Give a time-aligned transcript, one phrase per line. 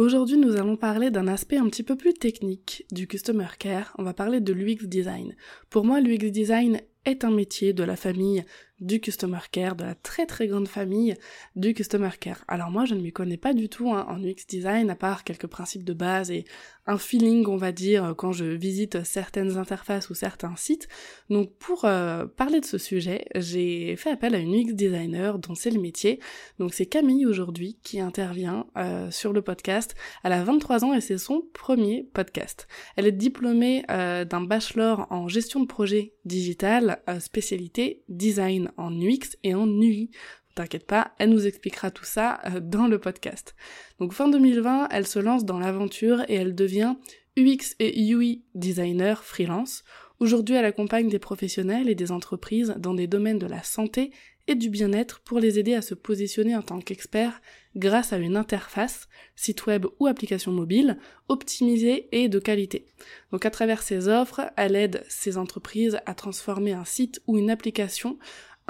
[0.00, 3.94] Aujourd'hui, nous allons parler d'un aspect un petit peu plus technique du Customer Care.
[3.98, 5.36] On va parler de l'UX Design.
[5.68, 8.42] Pour moi, l'UX Design est un métier de la famille
[8.80, 11.14] du Customer Care, de la très très grande famille
[11.56, 12.44] du Customer Care.
[12.48, 15.24] Alors moi, je ne m'y connais pas du tout hein, en UX Design, à part
[15.24, 16.44] quelques principes de base et
[16.86, 20.88] un feeling, on va dire, quand je visite certaines interfaces ou certains sites.
[21.28, 25.54] Donc pour euh, parler de ce sujet, j'ai fait appel à une UX Designer dont
[25.54, 26.18] c'est le métier.
[26.58, 29.94] Donc c'est Camille aujourd'hui qui intervient euh, sur le podcast.
[30.24, 32.66] Elle a 23 ans et c'est son premier podcast.
[32.96, 39.36] Elle est diplômée euh, d'un bachelor en gestion de projet digital, spécialité design en UX
[39.42, 40.10] et en UI.
[40.54, 43.54] T'inquiète pas, elle nous expliquera tout ça euh, dans le podcast.
[43.98, 46.96] Donc fin 2020, elle se lance dans l'aventure et elle devient
[47.36, 49.84] UX et UI designer freelance.
[50.18, 54.10] Aujourd'hui, elle accompagne des professionnels et des entreprises dans des domaines de la santé
[54.48, 57.40] et du bien-être pour les aider à se positionner en tant qu'experts
[57.76, 60.98] grâce à une interface, site web ou application mobile,
[61.28, 62.86] optimisée et de qualité.
[63.30, 67.48] Donc à travers ses offres, elle aide ces entreprises à transformer un site ou une
[67.48, 68.18] application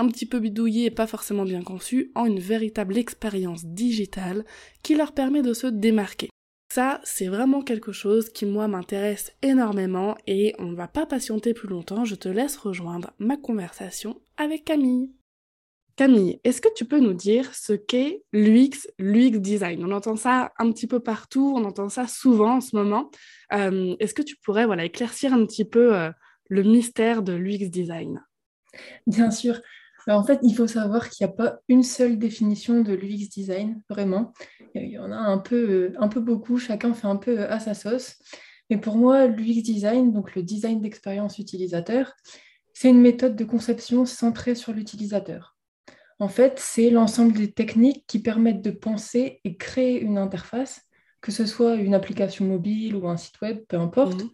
[0.01, 4.45] un petit peu bidouillé et pas forcément bien conçu, en une véritable expérience digitale
[4.83, 6.31] qui leur permet de se démarquer.
[6.73, 11.53] Ça, c'est vraiment quelque chose qui moi m'intéresse énormément et on ne va pas patienter
[11.53, 15.11] plus longtemps, je te laisse rejoindre ma conversation avec Camille.
[15.97, 19.85] Camille, est-ce que tu peux nous dire ce qu'est l'UX, l'UX design?
[19.85, 23.11] On entend ça un petit peu partout, on entend ça souvent en ce moment.
[23.53, 26.11] Euh, est-ce que tu pourrais voilà, éclaircir un petit peu euh,
[26.49, 28.25] le mystère de l'UX design?
[29.07, 29.61] Bien sûr
[30.17, 33.83] en fait, il faut savoir qu'il n'y a pas une seule définition de l'UX design,
[33.89, 34.33] vraiment.
[34.75, 37.51] Il y en a un peu, euh, un peu beaucoup, chacun fait un peu euh,
[37.51, 38.17] à sa sauce.
[38.71, 42.15] Mais pour moi, l'UX design, donc le design d'expérience utilisateur,
[42.73, 45.57] c'est une méthode de conception centrée sur l'utilisateur.
[46.19, 50.83] En fait, c'est l'ensemble des techniques qui permettent de penser et créer une interface,
[51.21, 54.31] que ce soit une application mobile ou un site web, peu importe, mhm.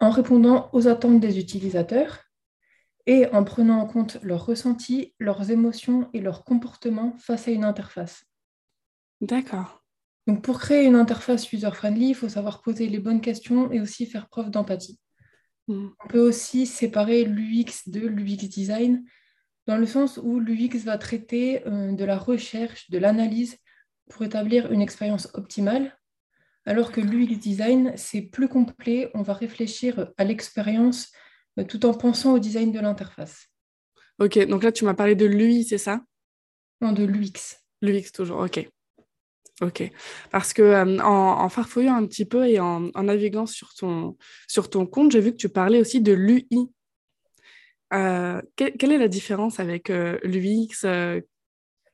[0.00, 2.27] en répondant aux attentes des utilisateurs
[3.08, 7.64] et en prenant en compte leurs ressentis, leurs émotions et leurs comportements face à une
[7.64, 8.26] interface.
[9.22, 9.82] D'accord.
[10.26, 14.04] Donc pour créer une interface user-friendly, il faut savoir poser les bonnes questions et aussi
[14.04, 15.00] faire preuve d'empathie.
[15.68, 15.88] Hmm.
[16.04, 19.02] On peut aussi séparer l'UX de l'UX design
[19.66, 23.56] dans le sens où l'UX va traiter euh, de la recherche, de l'analyse
[24.10, 25.98] pour établir une expérience optimale,
[26.66, 31.10] alors que l'UX design, c'est plus complet, on va réfléchir à l'expérience
[31.66, 33.48] tout en pensant au design de l'interface.
[34.18, 36.02] Ok, donc là tu m'as parlé de l'UI, c'est ça?
[36.80, 37.58] Non, de l'UX.
[37.82, 38.68] L'UX toujours, ok.
[39.60, 39.90] Ok.
[40.30, 44.16] Parce que euh, en, farfouillant un petit peu et en, naviguant sur ton,
[44.46, 46.70] sur ton compte, j'ai vu que tu parlais aussi de l'UI.
[47.92, 50.84] Euh, quelle est la différence avec l'UX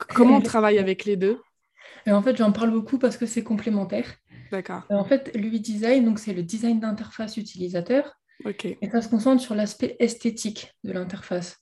[0.08, 1.40] Comment on travaille avec les deux?
[2.06, 4.14] En fait, j'en parle beaucoup parce que c'est complémentaire.
[4.50, 4.82] D'accord.
[4.90, 8.14] En fait, l'UI design, donc c'est le design d'interface utilisateur.
[8.44, 11.58] Et ça se concentre sur l'aspect esthétique de l'interface.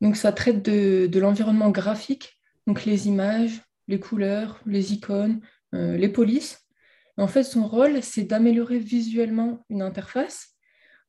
[0.00, 5.40] Donc ça traite de, l'environnement graphique, donc les images, les couleurs, les icônes,
[5.74, 6.66] euh, les polices.
[7.16, 10.56] En fait, son rôle, c'est d'améliorer visuellement une interface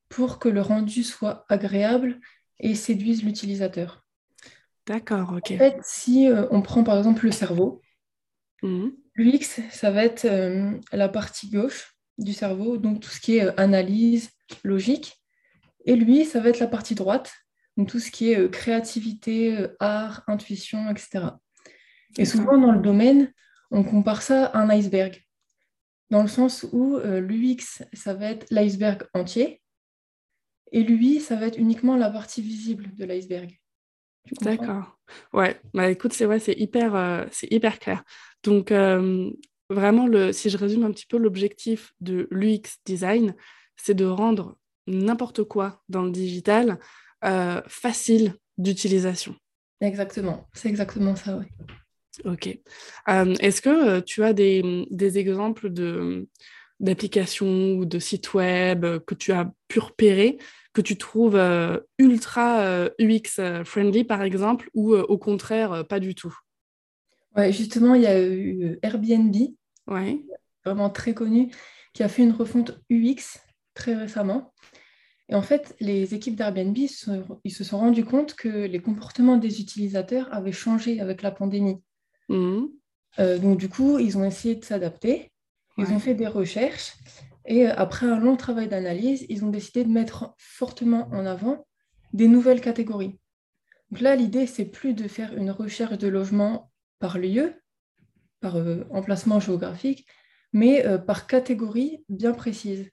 [0.10, 2.20] pour que le rendu soit agréable
[2.60, 4.06] et séduise l'utilisateur.
[4.86, 5.52] D'accord, ok.
[5.52, 7.82] En fait, si euh, on prend par exemple le cerveau,
[8.62, 8.90] mmh.
[9.16, 13.60] l'UX, ça va être euh, la partie gauche du cerveau, donc tout ce qui est
[13.60, 14.32] analyse,
[14.64, 15.22] logique.
[15.86, 17.34] Et lui, ça va être la partie droite,
[17.78, 21.26] donc tout ce qui est euh, créativité, euh, art, intuition, etc.
[22.18, 23.34] Et souvent dans le domaine,
[23.72, 25.24] on compare ça à un iceberg,
[26.10, 29.62] dans le sens où euh, l'UX, ça va être l'iceberg entier,
[30.74, 33.58] et lui, ça va être uniquement la partie visible de l'iceberg.
[34.42, 35.00] D'accord.
[35.34, 38.04] Ouais, bah écoute, c'est ouais, c'est hyper, c'est hyper clair.
[38.44, 38.72] Donc,
[39.70, 43.36] vraiment, le, si je résume un petit peu l'objectif de l'UX design,
[43.82, 44.58] c'est de rendre
[44.88, 46.80] n'importe quoi dans le digital
[47.24, 49.36] euh, facile d'utilisation.
[49.80, 51.46] Exactement, c'est exactement ça, oui.
[52.26, 52.48] Ok.
[53.10, 56.28] Euh, est-ce que euh, tu as des, exemples de,
[56.80, 60.38] d'applications ou de sites web que tu as pu repérer
[60.74, 61.38] que tu trouves
[61.98, 66.34] ultra UX friendly par exemple ou au contraire pas du tout?
[67.36, 69.36] Ouais, justement, il y a eu Airbnb,
[69.88, 70.26] ouais.
[70.64, 71.52] vraiment très connu,
[71.94, 73.42] qui a fait une refonte UX
[73.74, 74.54] très récemment.
[75.30, 79.62] Et en fait, les équipes d'Airbnb, ils se sont rendus compte que les comportements des
[79.62, 81.82] utilisateurs avaient changé avec la pandémie.
[82.28, 82.66] Mmh.
[83.20, 85.32] Euh, donc du coup, ils ont essayé de s'adapter,
[85.78, 86.94] ils ont fait des recherches,
[87.46, 91.66] et euh, après un long travail d'analyse, ils ont décidé de mettre fortement en avant
[92.14, 93.20] des nouvelles catégories.
[93.90, 97.54] Donc là, l'idée, c'est plus de faire une recherche de logement par lieu,
[98.40, 100.06] par euh, emplacement géographique,
[100.54, 102.92] mais par catégorie bien précise.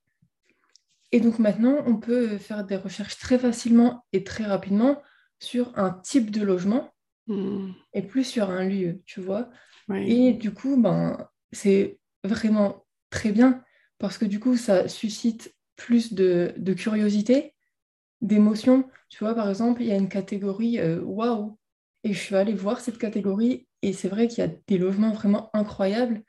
[1.13, 5.03] Et donc maintenant, on peut faire des recherches très facilement et très rapidement
[5.39, 6.93] sur un type de logement
[7.27, 7.71] hmm.
[7.95, 9.49] et plus sur un lieu, tu vois.
[9.91, 13.63] Et du coup, ben, c'est vraiment très bien
[13.99, 17.55] parce que du coup, ça suscite plus de, curiosité,
[18.21, 18.89] d'émotion.
[19.09, 21.57] Tu vois, par exemple, il y a une catégorie euh, waouh.
[22.05, 25.13] Et je suis allée voir cette catégorie et c'est vrai qu'il y a des logements
[25.13, 26.23] vraiment incroyables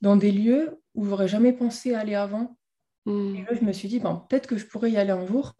[0.00, 2.56] dans des lieux où j'aurais jamais pensé aller avant
[3.08, 3.36] Hmm.
[3.36, 5.54] Et là, je me suis dit, ben, peut-être que je pourrais y aller un jour,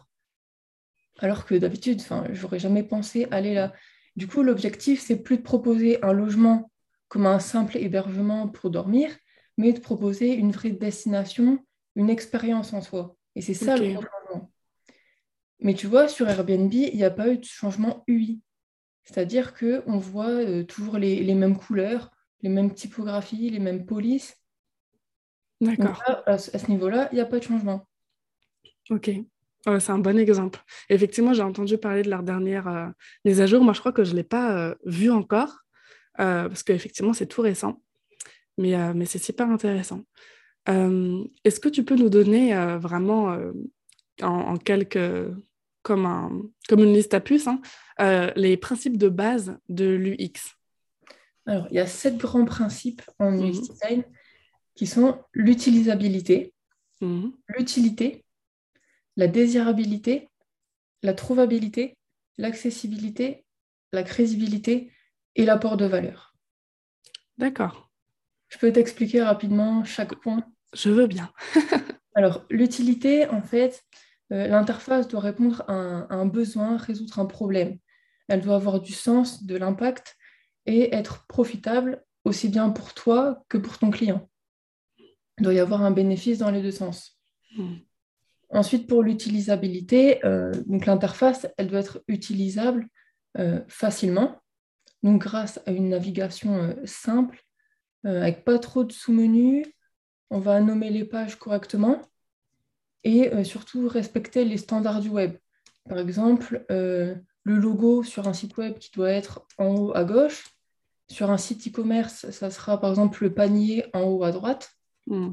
[1.19, 3.73] alors que d'habitude, je n'aurais jamais pensé aller là.
[4.17, 6.71] Du coup, l'objectif, c'est plus de proposer un logement
[7.09, 9.17] comme un simple hébergement pour dormir,
[9.57, 11.65] mais de proposer une vraie destination,
[11.97, 13.17] une expérience en soi.
[13.35, 14.53] Et c'est ça le changement.
[15.61, 18.43] Mais tu vois, sur Airbnb, il n'y a pas eu de changement UI.
[19.05, 22.11] C'est-à-dire qu'on voit euh, toujours les, les, mêmes couleurs,
[22.43, 24.38] les mêmes typographies, les mêmes polices.
[25.61, 26.03] D'accord.
[26.27, 27.87] À, ce niveau-là, il n'y a pas de changement.
[28.91, 29.11] Ok.
[29.65, 30.61] c'est un bon exemple.
[30.89, 32.87] Effectivement, j'ai entendu parler de leur dernière euh,
[33.25, 33.63] mise à jour.
[33.63, 35.65] Moi, je crois que je ne l'ai pas euh, vu encore,
[36.21, 37.83] euh, parce qu'effectivement, c'est tout récent.
[38.57, 40.03] Mais, mais c'est super intéressant.
[40.67, 43.39] Est-ce que tu peux nous donner vraiment
[44.21, 45.31] en, quelques,
[45.83, 47.61] comme, un, comme une liste à puces, hein,
[48.35, 50.57] les principes de base de l'UX
[51.47, 53.53] Alors, il y a sept grands principes en UX mhm.
[53.53, 54.05] design
[54.79, 56.55] qui sont l'utilisabilité,
[57.01, 57.33] mhm.
[57.49, 58.25] l'utilité,
[59.17, 60.29] la désirabilité,
[61.03, 61.99] la trouvabilité,
[62.37, 63.45] l'accessibilité,
[63.93, 64.93] la crédibilité
[65.35, 66.33] et l'apport de valeur.
[67.39, 67.91] D'accord.
[68.47, 70.45] Je peux t'expliquer rapidement chaque point?
[70.73, 71.33] Je veux bien.
[72.15, 73.83] Alors, l'utilité, en fait,
[74.33, 75.75] euh, l'interface doit répondre à
[76.15, 77.79] un, besoin, résoudre un problème.
[78.29, 80.17] Elle doit avoir du sens, de l'impact
[80.67, 84.29] et être profitable aussi bien pour toi que pour ton client.
[85.39, 87.19] Il doit y avoir un bénéfice dans les deux sens.
[87.57, 87.77] Hmm.
[88.51, 92.89] Ensuite, pour l'utilisabilité, euh, donc l'interface, elle doit être utilisable
[93.39, 94.41] euh, facilement,
[95.03, 97.43] donc grâce à une navigation euh, simple,
[98.05, 99.67] avec pas trop de sous-menus.
[100.31, 102.01] On va nommer les pages correctement
[103.03, 105.37] et surtout respecter les standards du web.
[105.89, 110.45] Par exemple, le logo sur un site web qui doit être en haut à gauche.
[111.11, 114.78] Sur un site e-commerce, ça sera par exemple le panier en haut à droite.
[115.09, 115.33] Hmm.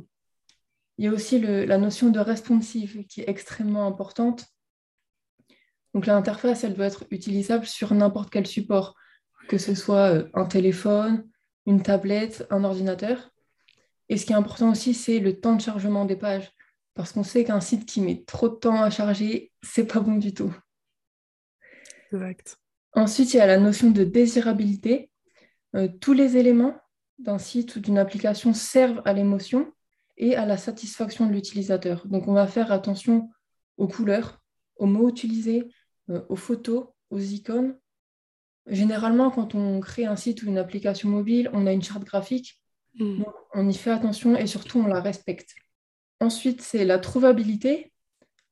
[0.98, 4.46] Il y a aussi la notion de responsive qui est extrêmement importante.
[5.94, 8.96] Donc l'interface, elle doit être utilisable sur n'importe quel support,
[9.50, 11.28] que ce soit euh, un téléphone,
[11.66, 13.32] une tablette, un ordinateur.
[14.08, 16.52] Et ce qui est important aussi, c'est le temps de chargement des pages,
[16.94, 20.16] parce qu'on sait qu'un site qui met trop de temps à charger, c'est pas bon
[20.16, 20.56] du tout.
[22.12, 22.58] Exact.
[22.94, 25.10] Ensuite, il y a la notion de désirabilité.
[25.76, 26.80] Euh, tous les éléments
[27.20, 29.72] d'un site ou d'une application servent à l'émotion
[30.18, 32.08] et à la satisfaction de l'utilisateur.
[32.08, 33.30] Donc on va faire attention
[33.78, 34.42] aux couleurs,
[34.78, 35.68] aux mots utilisés,
[36.10, 37.78] euh, aux photos, aux icônes.
[38.68, 42.62] Généralement, quand on crée un site ou une application mobile, on a une charte graphique.
[42.98, 43.24] Hmm.
[43.54, 45.54] on y fait attention et surtout on la respecte.
[46.22, 47.92] Ensuite, c'est la trouvabilité.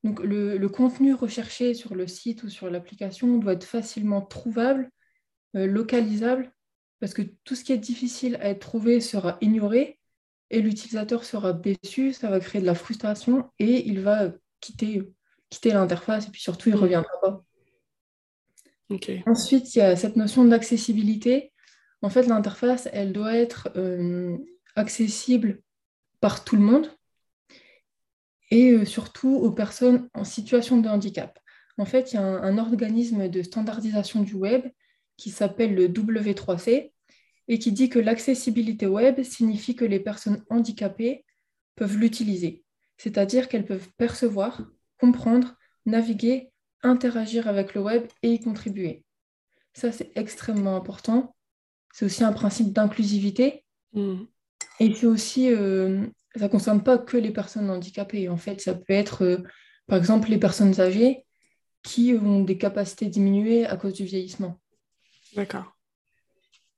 [0.03, 4.91] Donc le, contenu recherché sur le site ou sur l'application doit être facilement trouvable,
[5.55, 6.51] euh, localisable,
[7.00, 10.00] parce que tout ce qui est difficile à être trouvé sera ignoré
[10.50, 15.04] et l'utilisateur sera déçu, ça va créer de la frustration et il va quitter,
[15.50, 16.84] quitter l'interface et puis surtout il ne mm.
[16.84, 17.44] reviendra pas.
[19.26, 21.52] Ensuite, il y a cette notion d'accessibilité.
[22.02, 24.38] En fait, l'interface, elle doit être euh,
[24.76, 25.62] accessible
[26.20, 26.92] par tout le monde
[28.52, 31.40] et euh, surtout aux personnes en situation de handicap.
[31.78, 34.66] En fait, il y a un organisme de standardisation du web
[35.17, 36.91] qui s'appelle le W3C
[37.48, 41.25] et qui dit que l'accessibilité web signifie que les personnes handicapées
[41.75, 42.63] peuvent l'utiliser,
[42.98, 44.62] c'est-à-dire qu'elles peuvent percevoir,
[45.00, 45.55] comprendre,
[45.86, 46.51] naviguer,
[46.82, 49.03] interagir avec le web et y contribuer.
[49.74, 51.36] Ça, c'est extrêmement important.
[51.93, 53.63] C'est aussi un principe d'inclusivité.
[53.93, 54.24] Mm.
[54.79, 56.05] Et c'est aussi euh,
[56.36, 58.29] ça ne concerne pas que les personnes handicapées.
[58.29, 59.38] En fait, ça peut être, euh,
[59.88, 61.25] par exemple, les personnes âgées
[61.84, 64.60] qui ont des capacités diminuées à cause du vieillissement.
[65.36, 65.75] D'accord.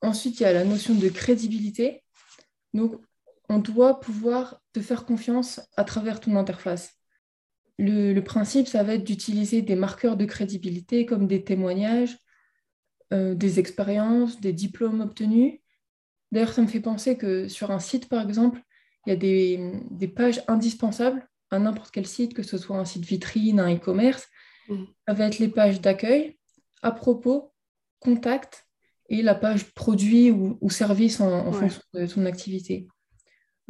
[0.01, 2.03] Ensuite, il y a la notion de crédibilité.
[2.73, 2.95] Donc,
[3.49, 6.93] on doit pouvoir te faire confiance à travers ton interface.
[7.77, 12.17] Le, principe, ça va être d'utiliser des marqueurs de crédibilité comme des témoignages,
[13.13, 15.59] euh, des expériences, des diplômes obtenus.
[16.31, 18.61] D'ailleurs, ça me fait penser que sur un site, par exemple,
[19.05, 23.05] il y a des, pages indispensables à n'importe quel site, que ce soit un site
[23.05, 24.27] vitrine, un e-commerce.
[24.69, 24.83] Mm.
[25.07, 26.37] Ça va être les pages d'accueil,
[26.81, 27.53] à propos,
[28.05, 28.67] contact
[29.09, 32.87] et la page produit ou, service en, fonction de son activité.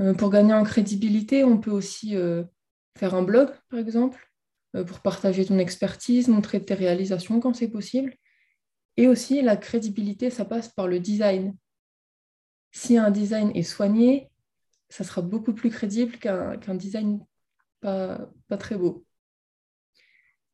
[0.01, 2.43] Euh, pour gagner en crédibilité, on peut aussi euh,
[2.97, 4.29] faire un blog, par exemple,
[4.75, 8.15] euh, pour partager ton expertise, montrer tes réalisations quand c'est possible.
[8.97, 11.55] Et aussi, la crédibilité, ça passe par le design.
[12.71, 14.29] Si un design est soigné,
[14.89, 17.25] ça sera beaucoup plus crédible qu'un design
[17.81, 19.05] pas, pas très beau.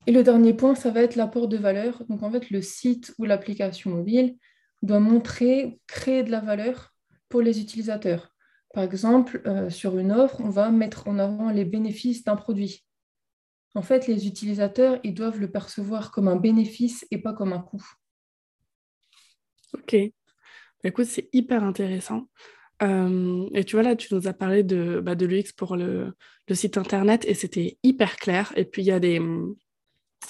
[0.08, 2.04] Et le dernier point, ça va être l'apport de valeur.
[2.10, 4.36] Donc en fait, le site ou l'application mobile
[4.82, 6.94] doit montrer, créer de la valeur
[7.30, 8.34] pour les utilisateurs.
[8.74, 12.86] Par exemple, euh, sur une offre, on va mettre en avant les bénéfices d'un produit.
[13.76, 17.60] En fait, les utilisateurs, ils doivent le percevoir comme un bénéfice et pas comme un
[17.60, 17.86] coût.
[19.74, 19.96] Ok.
[19.96, 22.28] Bah, écoute, c'est hyper intéressant.
[22.82, 26.14] Euh, et tu vois, là, tu nous as parlé de, bah, de l'UX pour le,
[26.48, 28.52] le, site internet et c'était hyper clair.
[28.56, 29.20] Et puis, il y a des,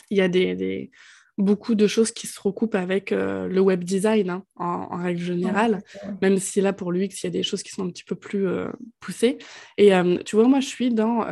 [0.09, 0.91] il y a des,
[1.37, 5.81] beaucoup de choses qui se recoupent avec euh, le web design hein, en, règle générale,
[6.21, 8.15] même si là pour l'UX, il y a des choses qui sont un petit peu
[8.15, 8.67] plus euh,
[8.99, 9.37] poussées.
[9.77, 11.25] Et euh, tu vois, moi, je suis dans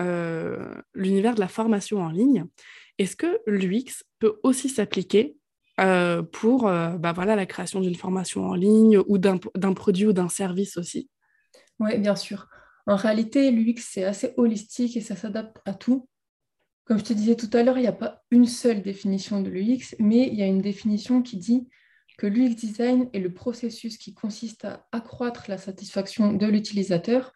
[0.94, 2.46] l'univers de la formation en ligne.
[2.98, 5.36] Est-ce que l'UX peut aussi s'appliquer
[6.34, 9.38] pour bah, voilà, la création d'une formation en ligne ou d'un
[9.74, 11.10] produit ou d'un service aussi?
[11.80, 12.48] Oui, bien sûr.
[12.86, 16.10] En réalité, l'UX, c'est assez holistique et ça s'adapte à tout.
[16.89, 19.50] Comme je te disais tout à l'heure, il n'y a pas une seule définition de
[19.51, 21.69] l'UX, mais il y a une définition qui dit
[22.17, 27.34] que l'UX design est le processus qui consiste à accroître la satisfaction de l'utilisateur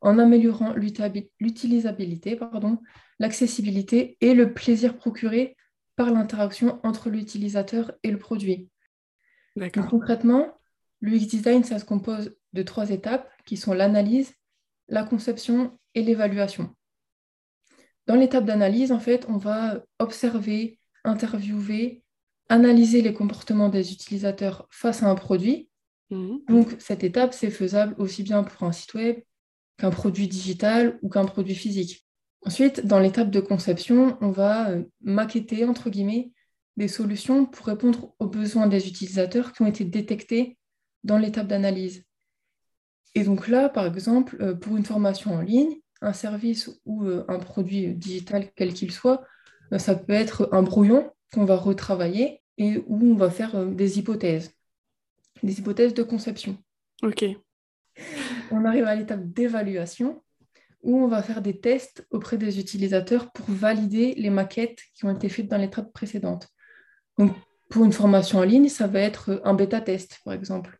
[0.00, 2.40] en améliorant l'utilisabilité,
[3.18, 5.54] l'accessibilité et le plaisir procuré
[5.96, 8.70] par l'interaction entre l'utilisateur et le produit.
[9.90, 10.58] concrètement,
[11.02, 14.32] l'UX design, ça se compose de trois étapes qui sont l'analyse,
[14.88, 16.74] la conception et l'évaluation.
[18.06, 22.02] Dans l'étape d'analyse, en fait, on va observer, interviewer,
[22.48, 25.68] analyser les comportements des utilisateurs face à un produit.
[26.10, 26.40] Mhm.
[26.48, 29.16] Donc, cette étape, c'est faisable aussi bien pour un site web
[29.78, 32.06] qu'un produit digital ou qu'un produit physique.
[32.46, 36.30] Ensuite, dans l'étape de conception, on va euh, maqueter, entre guillemets,
[36.76, 40.58] des solutions pour répondre aux besoins des utilisateurs qui ont été détectés
[41.04, 42.04] dans l'étape d'analyse.
[43.14, 47.24] Et donc là, par exemple, euh, pour une formation en ligne, un service ou euh,
[47.28, 49.24] un produit digital, quel qu'il soit,
[49.72, 53.70] euh, ça peut être un brouillon qu'on va retravailler et où on va faire euh,
[53.70, 54.52] des hypothèses,
[55.42, 56.56] des hypothèses de conception.
[57.02, 57.24] OK.
[58.50, 60.22] On arrive à l'étape d'évaluation
[60.82, 65.14] où on va faire des tests auprès des utilisateurs pour valider les maquettes qui ont
[65.14, 66.48] été faites dans l'étape précédente.
[67.16, 67.32] Donc,
[67.70, 70.78] pour une formation en ligne, ça va être un bêta-test, par exemple.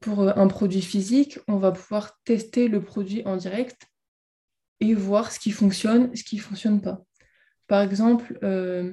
[0.00, 3.88] Pour un produit physique, on va pouvoir tester le produit en direct
[4.80, 7.04] et voir ce qui fonctionne, ce qui ne fonctionne pas.
[7.66, 8.92] Par exemple, euh,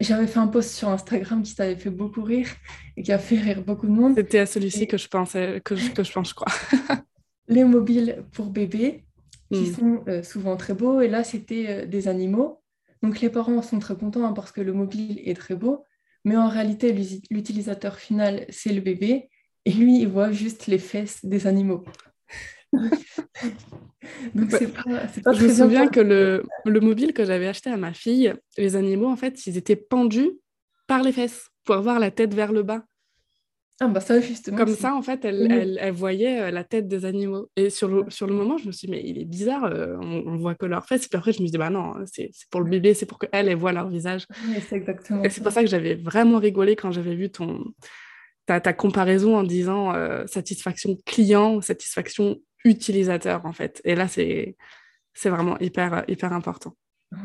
[0.00, 2.48] j'avais fait un post sur Instagram qui t'avait fait beaucoup rire
[2.96, 4.14] et qui a fait rire beaucoup de monde.
[4.16, 6.52] C'était à celui-ci que je pensais, que je, que je pense, je crois.
[7.48, 9.04] les mobiles pour bébés,
[9.52, 9.74] qui hmm.
[9.74, 11.00] sont euh, souvent très beaux.
[11.00, 12.62] Et là, c'était euh, des animaux.
[13.02, 15.84] Donc les parents sont très contents hein, parce que le mobile est très beau.
[16.24, 16.94] Mais en réalité,
[17.30, 19.30] l'utilisateur final, c'est le bébé.
[19.64, 21.84] Et lui, il voit juste les fesses des animaux.
[24.34, 27.92] Donc, c'est pas, je me souviens que le, le, mobile que j'avais acheté à ma
[27.92, 30.30] fille, les animaux, en fait, ils étaient pendus
[30.86, 32.84] par les fesses pour avoir la tête vers le bas.
[33.82, 34.58] Ah bah ça, justement.
[34.58, 37.48] Comme ça, en fait, elle, elle, elle, voyait euh, la tête des animaux.
[37.56, 39.96] Et sur le, sur le moment, je me suis dit, mais il est bizarre, euh,
[39.98, 41.06] on, voit que leurs fesses.
[41.06, 43.18] Et puis après, je me suis dit, bah non, c'est pour le bébé, c'est pour
[43.18, 44.26] qu'elle, elle voit leur visage.
[44.68, 47.64] c'est exactement Et c'est pour ça que j'avais vraiment rigolé quand j'avais vu ton,
[48.44, 53.80] ta, ta, comparaison en disant euh, satisfaction client, satisfaction utilisateur, en fait.
[53.84, 54.56] Et là, c'est
[55.24, 56.76] vraiment hyper, hyper important.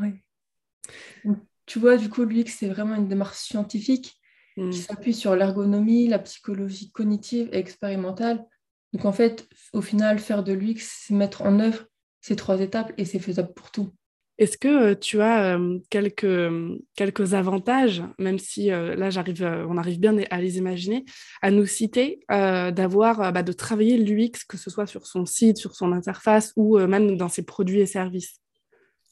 [0.01, 1.35] Oui.
[1.65, 4.19] Tu vois, du coup, l'UX, c'est vraiment une démarche scientifique
[4.55, 4.73] qui mm.
[4.73, 8.45] s'appuie sur l'ergonomie, la psychologie cognitive et expérimentale.
[8.93, 11.85] Donc, en fait, au final, faire de l'UX, c'est mettre en œuvre
[12.21, 13.93] ces trois étapes et c'est faisable pour tout.
[14.37, 15.57] Est-ce que tu as
[15.89, 16.51] quelques,
[16.95, 21.05] quelques avantages, même si là j'arrive, on arrive bien à les imaginer,
[21.41, 25.75] à nous citer, d'avoir, bah, de travailler l'UX, que ce soit sur son site, sur
[25.75, 28.41] son interface ou même dans ses produits et services?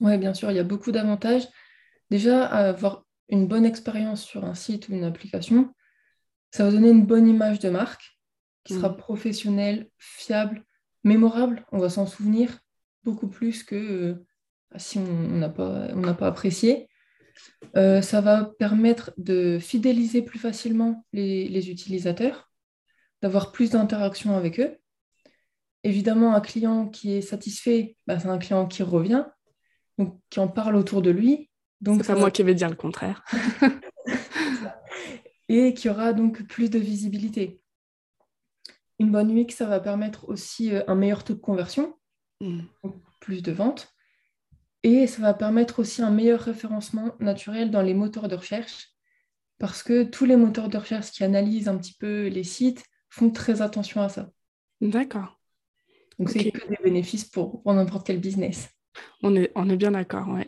[0.01, 1.47] Oui, bien sûr, il y a beaucoup d'avantages.
[2.11, 5.73] Déjà, avoir une bonne expérience sur un site ou une application,
[6.51, 8.19] ça va donner une bonne image de marque
[8.65, 8.97] qui sera mmh.
[8.97, 10.63] professionnelle, fiable,
[11.03, 11.65] mémorable.
[11.71, 12.59] On va s'en souvenir
[13.03, 14.23] beaucoup plus que
[14.77, 16.87] si on n'a pas, pas apprécié.
[17.75, 22.51] Euh, ça va permettre de fidéliser plus facilement les, utilisateurs,
[23.21, 24.77] d'avoir plus d'interactions avec eux.
[25.83, 29.25] Évidemment, un client qui est satisfait, bah, c'est un client qui revient,
[29.97, 31.49] donc qui en parle autour de lui.
[31.81, 33.25] Donc c'est pas moi qui vais dire le contraire.
[35.49, 37.61] et qui aura donc plus de visibilité.
[38.99, 41.95] Une bonne UX, ça va permettre aussi euh, un meilleur taux de conversion,
[42.39, 42.61] mmh.
[43.19, 43.93] plus de ventes.
[44.83, 48.89] Et ça va permettre aussi un meilleur référencement naturel dans les moteurs de recherche,
[49.57, 53.29] parce que tous les moteurs de recherche qui analysent un petit peu les sites font
[53.29, 54.29] très attention à ça.
[54.81, 55.39] D'accord.
[56.19, 58.69] Donc c'est que des bénéfices pour, n'importe quel business.
[59.23, 60.47] On est, on est bien d'accord, ouais.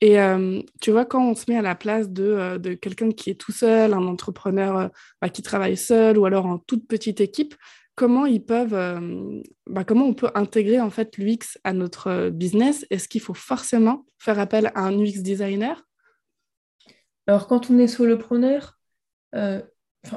[0.00, 3.10] Et euh, tu vois, quand on se met à la place de, euh, de quelqu'un
[3.10, 4.88] qui est tout seul, un entrepreneur euh,
[5.20, 7.54] bah, qui travaille seul ou alors en toute petite équipe,
[8.02, 12.86] euh, bah, comment on peut intégrer en fait l'UX à notre euh, business?
[12.90, 15.84] Est-ce qu'il faut forcément faire appel à un UX designer?
[17.26, 18.78] Alors quand on est solopreneur,
[19.34, 19.60] euh,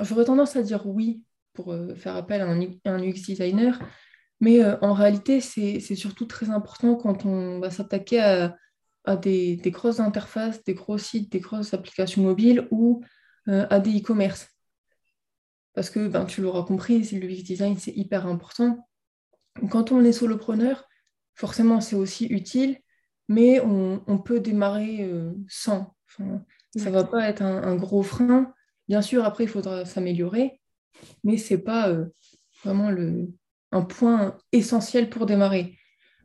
[0.02, 3.80] j'aurais tendance à dire oui pour faire appel à un, UX designer,
[4.40, 8.22] mais en réalité c'est surtout très important quand on va s'attaquer
[9.06, 13.04] à, des, des, grosses interfaces, des gros sites, des grosses applications mobiles ou
[13.46, 14.53] à des e-commerce
[15.74, 18.88] parce que ben, tu l'auras compris, le UX design, c'est hyper important.
[19.70, 20.88] Quand on est solopreneur,
[21.36, 22.78] forcément, c'est aussi utile,
[23.28, 25.96] mais on, peut démarrer euh, sans.
[26.08, 28.54] ça ne va pas être un, gros frein.
[28.88, 30.60] Bien sûr, après, il faudra s'améliorer,
[31.24, 32.06] mais ce n'est pas euh,
[32.64, 33.32] vraiment le,
[33.72, 35.78] un point essentiel pour démarrer.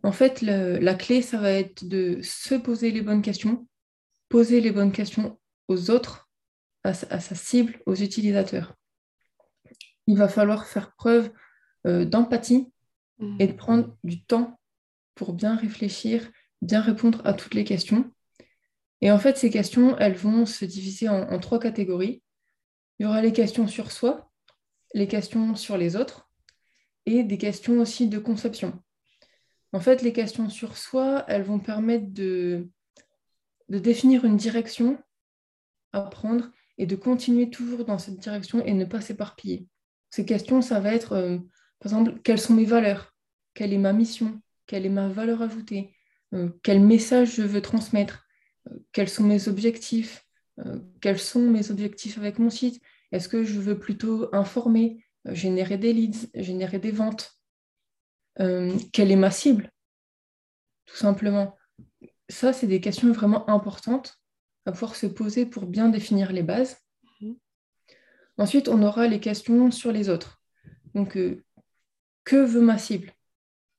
[0.03, 3.67] En fait, la clé, ça va être de se poser les bonnes questions,
[4.29, 6.29] poser les bonnes questions aux autres,
[6.85, 8.78] à sa cible, aux utilisateurs
[10.09, 11.31] il va falloir faire preuve
[11.87, 12.73] euh, d'empathie
[13.39, 13.57] et de mm.
[13.57, 14.59] prendre du temps
[15.15, 16.31] pour bien réfléchir,
[16.63, 18.11] bien répondre à toutes les questions.
[19.03, 22.23] Et en fait, ces questions, elles vont se diviser en, trois catégories.
[22.99, 24.31] Il y aura les questions sur soi,
[24.95, 26.31] les questions sur les autres
[27.05, 28.83] et des questions aussi de conception.
[29.73, 32.69] En fait, les questions sur soi, elles vont permettre de,
[33.69, 34.99] de définir une direction
[35.93, 39.69] à prendre et de continuer toujours dans cette direction et ne pas s'éparpiller.
[40.11, 41.39] Ces questions, ça va être, euh,
[41.81, 43.15] par exemple, quelles sont mes valeurs?
[43.55, 44.41] Quelle est ma mission?
[44.67, 45.95] Quelle est ma valeur ajoutée?
[46.35, 48.27] Euh, Quel message je veux transmettre?
[48.69, 50.25] Euh, Quels sont mes objectifs?
[51.01, 52.83] Quels sont mes objectifs avec mon site?
[53.13, 57.31] Est-ce que je veux plutôt informer, générer des leads, générer des ventes?
[58.35, 59.71] Quelle est ma cible?
[60.87, 61.57] Tout simplement.
[62.29, 64.17] Ça, c'est des questions vraiment importantes
[64.67, 66.77] à pouvoir se poser pour bien définir les bases.
[68.39, 70.41] Ensuite, on aura les questions sur les autres.
[70.95, 71.45] Donc, euh,
[72.25, 73.13] que veut ma cible?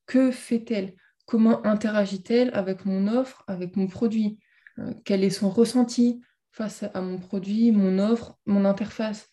[0.06, 0.94] Que fait-elle?
[1.26, 4.38] Comment interagit-elle avec mon offre, avec mon produit?
[4.78, 6.20] Euh, Quel est son ressenti
[6.52, 9.28] face à mon produit, mon offre, mon interface?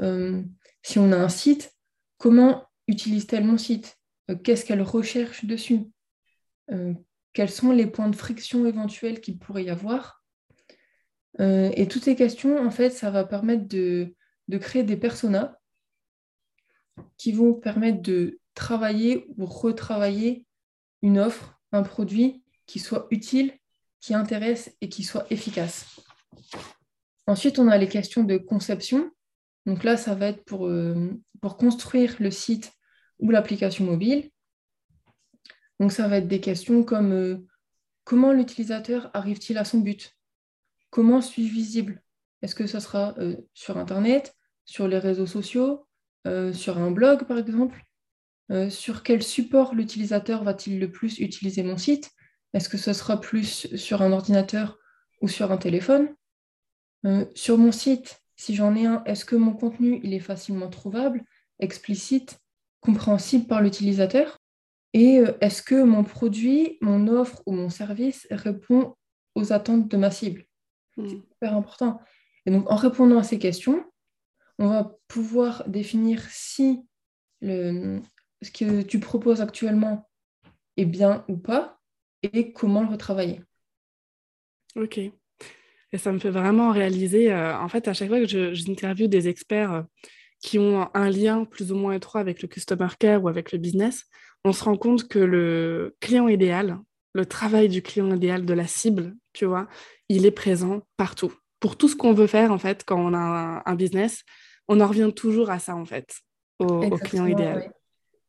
[0.00, 0.42] Euh,
[0.82, 1.72] Si on a un site,
[2.18, 3.98] comment utilise-t-elle mon site?
[4.42, 5.80] Qu'est-ce qu'elle recherche dessus?
[7.32, 10.24] Quels sont les points de friction éventuels qu'il pourrait y avoir?
[11.38, 14.14] Et toutes ces questions, en fait, ça va permettre de,
[14.48, 15.58] de créer des personas
[17.16, 20.46] qui vont permettre de travailler ou retravailler
[21.02, 23.52] une offre, un produit qui soit utile,
[24.00, 26.00] qui intéresse et qui soit efficace.
[27.26, 29.10] Ensuite, on a les questions de conception.
[29.66, 31.10] Donc là, ça va être pour, euh,
[31.58, 32.72] construire le site
[33.18, 34.30] ou l'application mobile.
[35.80, 37.38] Donc ça va être des questions comme euh,
[38.04, 40.16] comment l'utilisateur arrive-t-il à son but?
[40.90, 42.02] Comment suis-je visible?
[42.42, 45.86] Est-ce que ce sera euh, sur Internet, sur les réseaux sociaux,
[46.26, 47.82] euh, sur un blog par exemple?
[48.50, 52.10] Euh, Sur quel support l'utilisateur va-t-il le plus utiliser mon site?
[52.52, 54.78] Est-ce que ce sera plus sur un ordinateur
[55.22, 56.14] ou sur un téléphone?
[57.34, 61.24] Sur mon site, si j'en ai un, est-ce que mon contenu il est facilement trouvable,
[61.60, 62.38] explicite,
[62.80, 64.38] compréhensible par l'utilisateur?
[64.92, 68.94] Et est-ce que mon produit, mon offre ou mon service répond
[69.34, 70.44] aux attentes de ma cible?
[70.94, 71.22] C'est hmm.
[71.32, 72.00] super important.
[72.46, 73.84] Et donc, en répondant à ces questions,
[74.58, 76.84] on va pouvoir définir si
[77.42, 80.08] ce que tu proposes actuellement
[80.76, 81.80] est bien ou pas
[82.22, 83.42] et comment le retravailler.
[84.76, 84.98] Ok.
[84.98, 89.28] Et ça me fait vraiment réaliser, euh, en fait, à chaque fois que j'interviewe des
[89.28, 89.82] experts euh,
[90.40, 93.58] qui ont un lien plus ou moins étroit avec le customer care ou avec le
[93.58, 94.04] business,
[94.44, 96.78] on se rend compte que le client idéal,
[97.14, 99.68] le travail du client idéal, de la cible, tu vois,
[100.08, 101.34] il est présent partout.
[101.62, 104.24] Pour tout ce qu'on veut faire, en fait, quand on a un, business,
[104.66, 106.12] on en revient toujours à ça, en fait,
[106.58, 107.72] au, client idéal.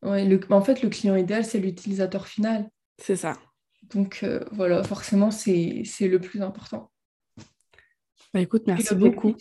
[0.04, 0.40] Ouais.
[0.52, 2.70] en fait, le client idéal, c'est l'utilisateur final.
[3.00, 3.36] C'est ça.
[3.96, 6.92] Donc, euh, voilà, forcément, c'est le plus important.
[8.36, 9.36] Bah, écoute, merci beaucoup.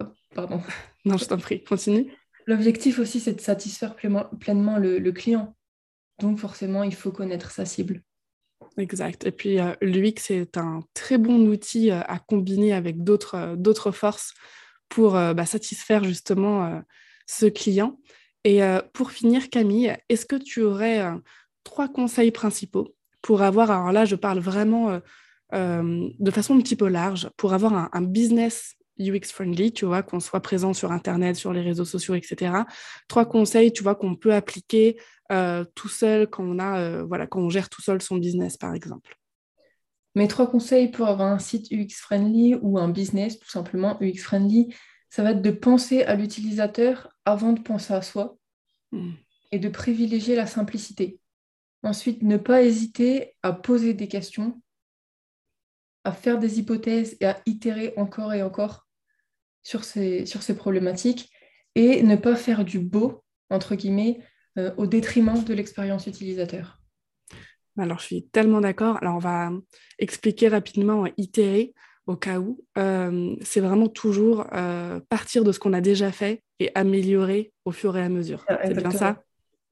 [0.00, 0.60] Oh, pardon.
[1.06, 2.12] Non, je t'en prie, continue.
[2.46, 5.56] L'objectif aussi, c'est de satisfaire pleinement, le, client.
[6.20, 8.02] Donc, forcément, il faut connaître sa cible.
[8.78, 9.26] Exact.
[9.26, 13.92] Et puis, euh, l'UX est un très bon outil euh, à combiner avec d'autres euh,
[13.92, 14.32] forces
[14.88, 16.82] pour bah, satisfaire justement
[17.26, 17.98] ce client.
[18.44, 18.60] Et
[18.92, 21.02] pour finir, Camille, est-ce que tu aurais
[21.64, 25.00] trois conseils principaux pour avoir, alors là, je parle vraiment
[25.50, 30.20] de façon un petit peu large, pour avoir un business UX friendly, tu vois, qu'on
[30.20, 32.64] soit présent sur Internet, sur les réseaux sociaux, etc.
[33.08, 34.98] Trois conseils, tu vois, qu'on peut appliquer
[35.30, 38.56] euh, tout seul quand on a, euh, voilà, quand on gère tout seul son business,
[38.56, 39.16] par exemple.
[40.14, 44.18] Mes trois conseils pour avoir un site UX friendly ou un business, tout simplement UX
[44.18, 44.74] friendly,
[45.08, 48.36] ça va être de penser à l'utilisateur avant de penser à soi
[48.92, 49.12] hmm.
[49.52, 51.18] et de privilégier la simplicité.
[51.82, 54.60] Ensuite, ne pas hésiter à poser des questions
[56.04, 58.86] à faire des hypothèses et à itérer encore et encore
[59.62, 61.30] sur ces, sur ces problématiques
[61.74, 64.20] et ne pas faire du beau, entre guillemets,
[64.58, 66.80] euh, au détriment de l'expérience utilisateur.
[67.78, 68.98] Alors, je suis tellement d'accord.
[69.00, 69.50] Alors, on va
[69.98, 71.72] expliquer rapidement, itérer
[72.06, 72.62] au cas où.
[72.76, 77.72] Euh, c'est vraiment toujours euh, partir de ce qu'on a déjà fait et améliorer au
[77.72, 78.44] fur et à mesure.
[78.48, 79.22] Ah, c'est bien ça?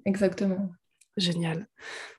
[0.07, 0.71] Exactement.
[1.17, 1.67] Génial.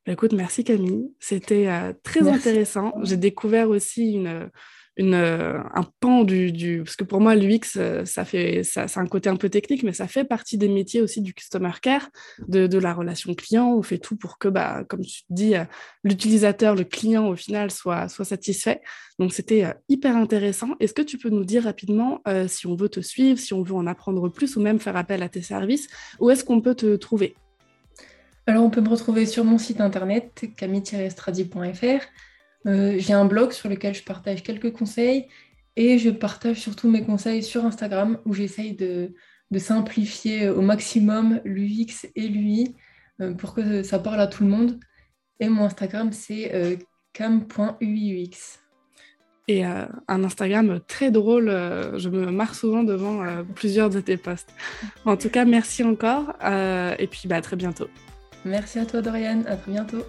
[0.05, 1.11] Bah, écoute, merci Camille.
[1.19, 2.93] C'était euh, très intéressant.
[3.03, 4.49] J'ai découvert aussi une,
[4.97, 8.89] une, euh, un pan du, du, Parce que pour moi, l'UX, euh, ça fait, ça,
[8.89, 11.71] c'est un côté un peu technique, mais ça fait partie des métiers aussi du customer
[11.81, 12.09] care,
[12.49, 13.73] de, de la relation client.
[13.73, 15.53] On fait tout pour que, bah, comme tu dis,
[16.03, 18.81] l'utilisateur, le client, au final, soit, soit satisfait.
[19.19, 20.75] Donc, c'était hyper intéressant.
[20.81, 23.75] Est-ce que tu peux nous dire rapidement si on veut te suivre, si on veut
[23.75, 25.87] en apprendre plus ou même faire appel à tes services,
[26.19, 27.35] où est-ce qu'on peut te trouver?
[28.47, 32.05] Alors, on peut me retrouver sur mon site internet, camille-stradi.fr.
[32.67, 35.27] Euh, j'ai un blog sur lequel je partage quelques conseils
[35.75, 39.13] et je partage surtout mes conseils sur Instagram où j'essaye de,
[39.57, 42.75] simplifier au maximum l'UX et l'UI
[43.19, 44.79] euh, pour que ça parle à tout le monde.
[45.39, 46.77] Et mon Instagram, c'est euh,
[47.13, 48.59] cam.uiux.
[49.47, 54.53] Et un Instagram très drôle, je me marre souvent devant plusieurs de tes posts.
[55.03, 57.89] En tout cas, merci encore et puis bah, à très bientôt.
[58.45, 60.03] Merci à toi Dorian, à très bientôt.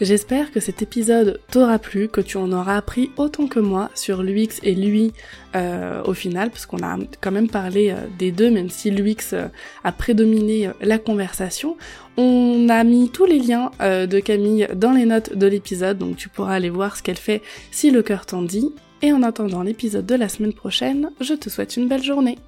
[0.00, 4.22] J'espère que cet épisode t'aura plu, que tu en auras appris autant que moi sur
[4.22, 5.14] l'UX et l'UI
[5.54, 9.32] euh, au final, parce qu'on a quand même parlé euh, des deux, même si l'UX
[9.32, 9.48] euh,
[9.84, 11.78] a prédominé la conversation.
[12.18, 16.28] On a mis tous les liens de Camille dans les notes de l'épisode, donc tu
[16.28, 18.72] pourras aller voir ce qu'elle fait si le cœur t'en dit.
[19.02, 22.38] Et en attendant l'épisode de la semaine prochaine, je te souhaite une belle journée.